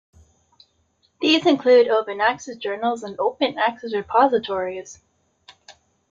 [1.21, 4.99] These include open access journals and open access repositories.